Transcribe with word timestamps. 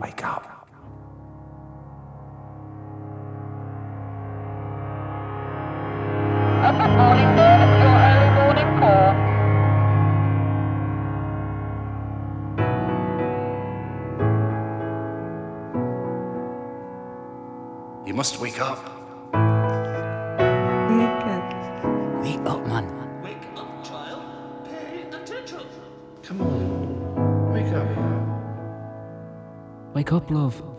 Wake 0.00 0.24
up. 0.24 0.44
Up 6.62 6.74
at 6.74 6.90
morning 6.96 7.36
bird 7.36 7.60
of 7.64 7.70
your 7.80 7.96
early 8.06 8.30
morning 8.40 8.70
call. 8.78 9.14
You 18.06 18.14
must 18.14 18.38
wake 18.38 18.60
up. 18.60 18.95
Wake 30.06 30.12
up, 30.12 30.30
love. 30.30 30.75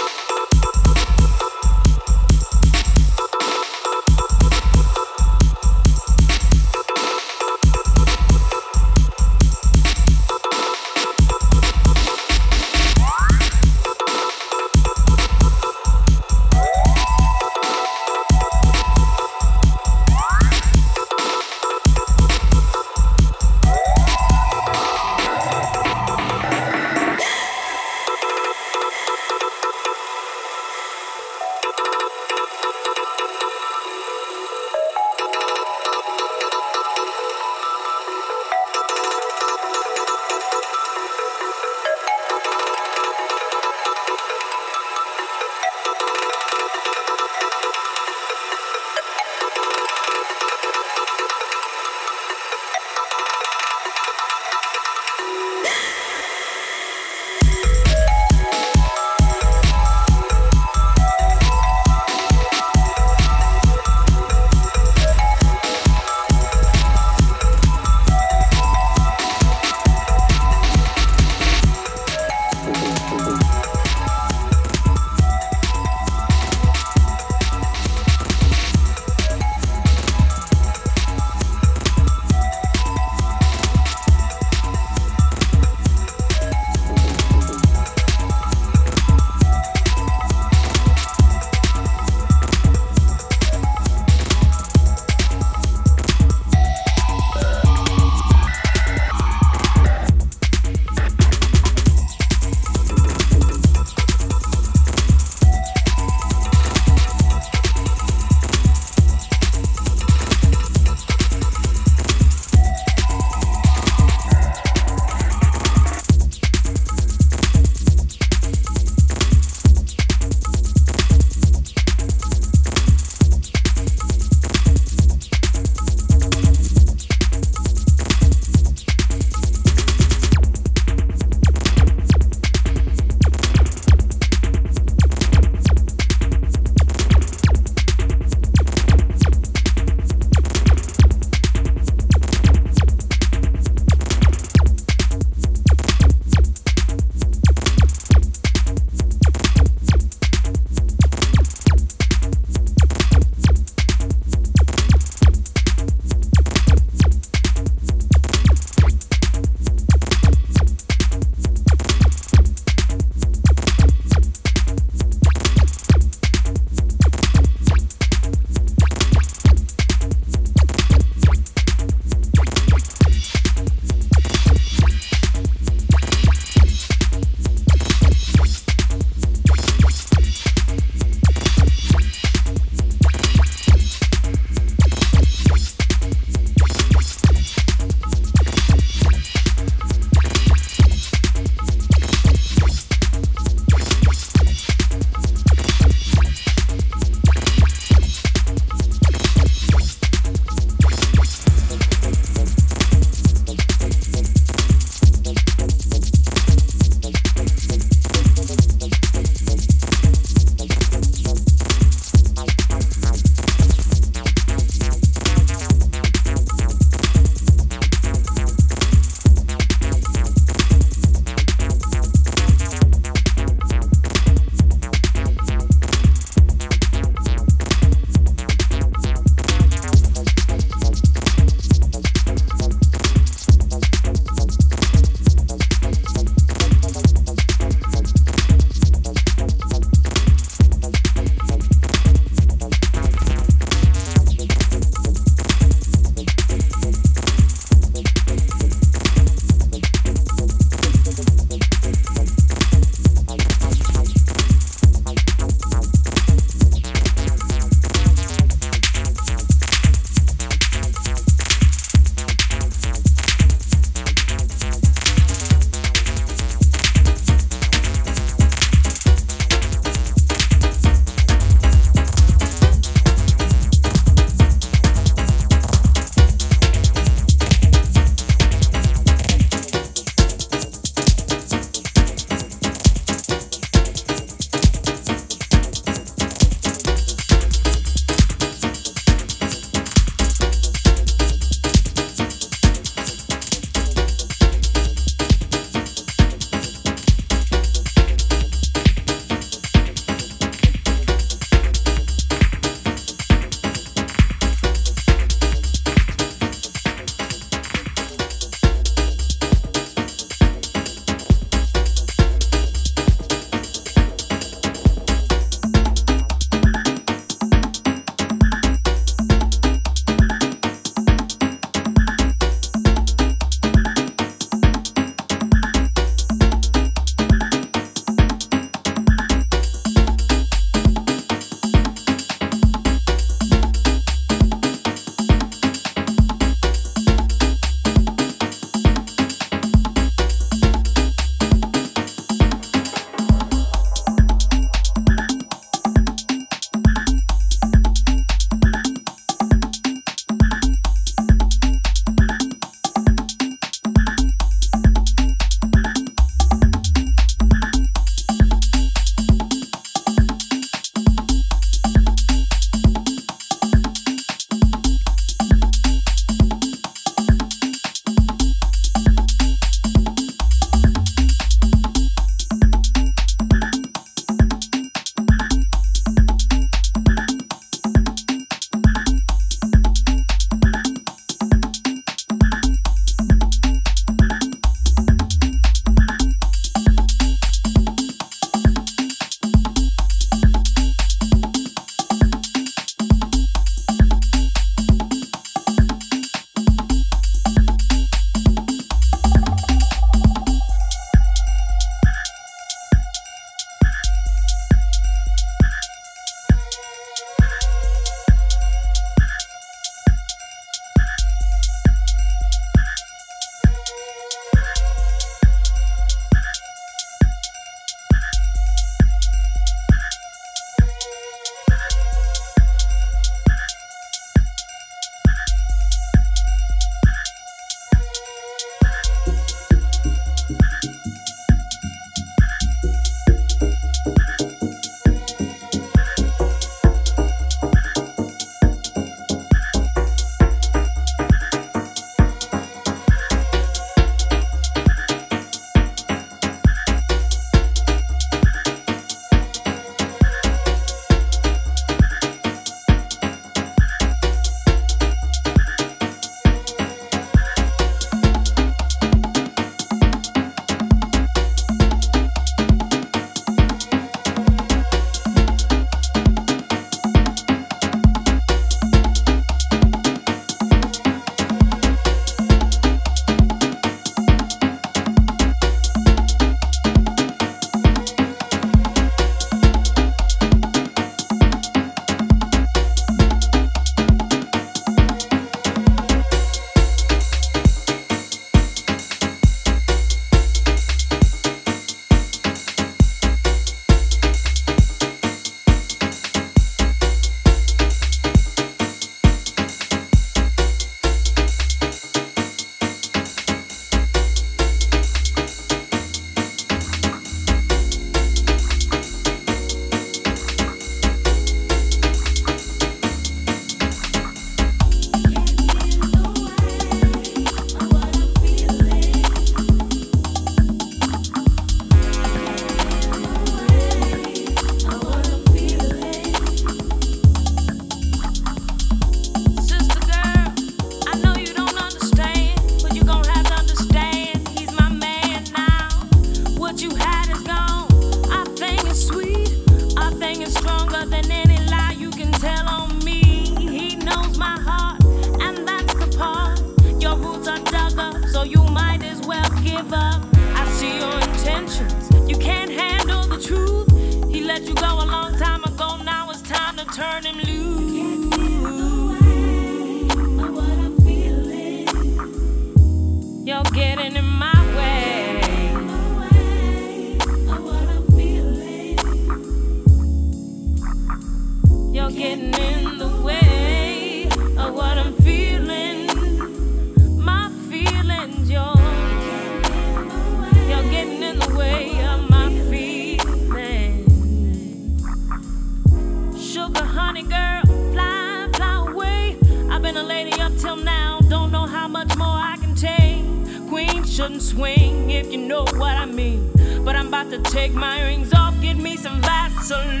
If 594.62 595.32
you 595.32 595.38
know 595.38 595.62
what 595.62 595.96
I 595.96 596.06
mean. 596.06 596.50
But 596.84 596.96
I'm 596.96 597.08
about 597.08 597.30
to 597.30 597.38
take 597.38 597.72
my 597.72 598.02
rings 598.02 598.32
off, 598.34 598.60
get 598.60 598.76
me 598.76 598.96
some 598.96 599.20
Vaseline. 599.22 600.00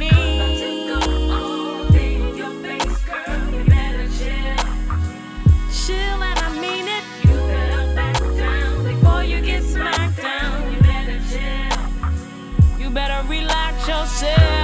Chill 5.72 6.22
and 6.22 6.38
I 6.38 6.60
mean 6.60 6.86
it. 6.88 7.04
You 7.24 7.36
better 7.36 7.94
back 7.94 8.18
down 8.36 8.84
before 8.84 9.24
you 9.24 9.40
get 9.40 9.62
smacked 9.62 10.22
down. 10.22 10.72
You 10.72 10.80
better 10.80 11.20
chill. 11.30 12.80
You 12.80 12.90
better 12.90 13.26
relax 13.28 13.88
yourself. 13.88 14.59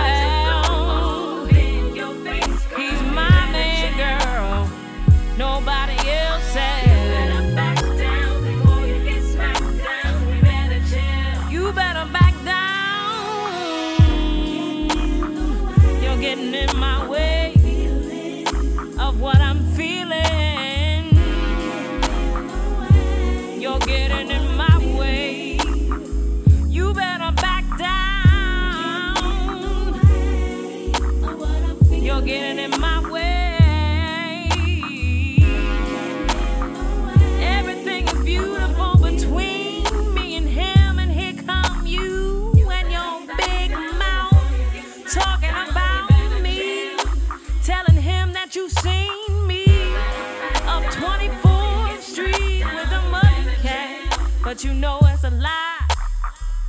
But 54.46 54.62
you 54.62 54.72
know 54.72 55.00
it's 55.02 55.24
a 55.24 55.30
lie. 55.30 55.80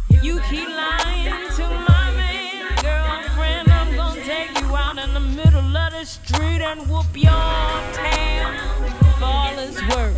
You 0.09 0.39
keep 0.49 0.67
lying 0.67 1.47
to 1.57 1.63
my 1.87 2.11
man, 2.17 2.75
girlfriend. 2.81 3.69
I'm 3.69 3.95
gonna 3.95 4.23
take 4.23 4.59
you 4.59 4.75
out 4.75 4.97
in 4.97 5.13
the 5.13 5.19
middle 5.19 5.77
of 5.77 5.91
the 5.93 6.03
street 6.03 6.61
and 6.69 6.81
whoop 6.89 7.05
your 7.13 7.53
tail 7.93 8.49
for 9.19 9.25
all 9.25 9.59
it's 9.59 9.79
worth. 9.93 10.17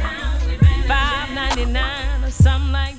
Five 0.88 1.34
ninety 1.34 1.66
nine 1.66 2.24
or 2.24 2.32
something 2.32 2.72
like 2.72 2.98